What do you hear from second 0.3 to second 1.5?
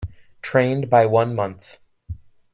Trained by one